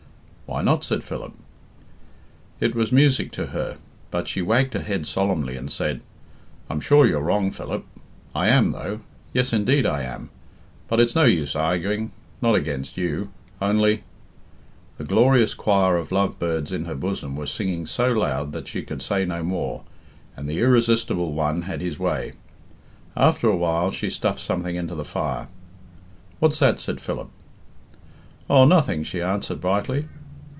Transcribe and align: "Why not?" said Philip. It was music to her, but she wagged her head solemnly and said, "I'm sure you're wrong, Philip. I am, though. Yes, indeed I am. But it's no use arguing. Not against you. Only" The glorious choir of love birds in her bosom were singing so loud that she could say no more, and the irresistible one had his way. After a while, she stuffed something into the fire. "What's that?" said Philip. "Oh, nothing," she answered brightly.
"Why 0.51 0.61
not?" 0.61 0.83
said 0.83 1.01
Philip. 1.01 1.31
It 2.59 2.75
was 2.75 2.91
music 2.91 3.31
to 3.31 3.47
her, 3.55 3.77
but 4.11 4.27
she 4.27 4.41
wagged 4.41 4.73
her 4.73 4.81
head 4.81 5.07
solemnly 5.07 5.55
and 5.55 5.71
said, 5.71 6.01
"I'm 6.69 6.81
sure 6.81 7.07
you're 7.07 7.21
wrong, 7.21 7.51
Philip. 7.51 7.85
I 8.35 8.49
am, 8.49 8.73
though. 8.73 8.99
Yes, 9.33 9.53
indeed 9.53 9.85
I 9.85 10.01
am. 10.01 10.29
But 10.89 10.99
it's 10.99 11.15
no 11.15 11.23
use 11.23 11.55
arguing. 11.55 12.11
Not 12.41 12.55
against 12.55 12.97
you. 12.97 13.29
Only" 13.61 14.03
The 14.97 15.05
glorious 15.05 15.53
choir 15.53 15.95
of 15.95 16.11
love 16.11 16.37
birds 16.37 16.73
in 16.73 16.83
her 16.83 16.95
bosom 16.95 17.37
were 17.37 17.47
singing 17.47 17.85
so 17.85 18.11
loud 18.11 18.51
that 18.51 18.67
she 18.67 18.81
could 18.81 19.01
say 19.01 19.23
no 19.23 19.43
more, 19.43 19.83
and 20.35 20.49
the 20.49 20.59
irresistible 20.59 21.31
one 21.31 21.61
had 21.61 21.79
his 21.79 21.97
way. 21.97 22.33
After 23.15 23.47
a 23.47 23.55
while, 23.55 23.89
she 23.89 24.09
stuffed 24.09 24.41
something 24.41 24.75
into 24.75 24.95
the 24.95 25.05
fire. 25.05 25.47
"What's 26.39 26.59
that?" 26.59 26.81
said 26.81 26.99
Philip. 26.99 27.29
"Oh, 28.49 28.65
nothing," 28.65 29.03
she 29.05 29.21
answered 29.21 29.61
brightly. 29.61 30.09